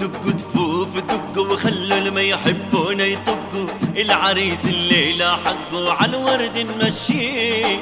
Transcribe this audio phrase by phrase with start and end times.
[0.00, 7.80] دقوا دفوف دقوا وخلوا اللي ما يحبونا يطقوا العريس الليلة حقه عالورد نمشيه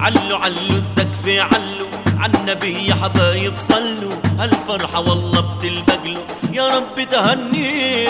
[0.00, 1.86] علو علو الزقف علو
[2.18, 4.14] عالنبي يا حبايب صلوا.
[4.38, 6.20] هالفرحة والله بتلبقلو
[6.52, 8.08] يا رب تهنيه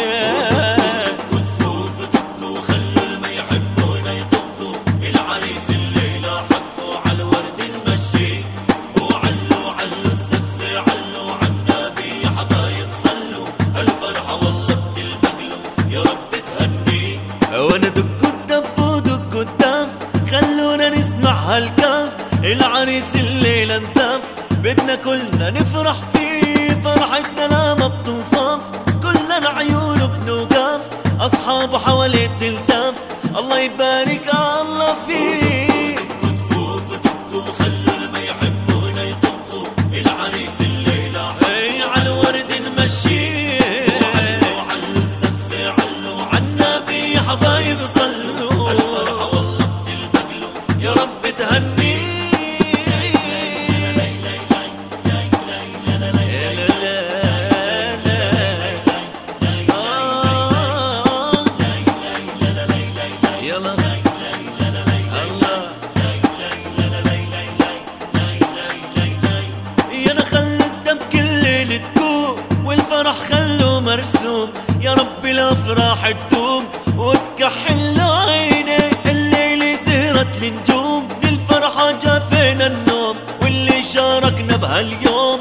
[21.49, 22.13] هالكف
[22.45, 24.21] العريس الليلة نزف
[24.51, 28.61] بدنا كلنا نفرح فيه فرحتنا لا ما بتوصف
[29.03, 30.81] كلنا عيونه بنوقف
[31.21, 32.95] أصحابه حواليه تلتف.
[33.39, 35.38] الله يبارك الله فيه
[75.49, 76.65] الافراح تدوم
[76.97, 78.79] وتكحل عيني.
[79.07, 85.41] الليلة سهرت النجوم للفرحة جافينا النوم واللي شاركنا بهاليوم.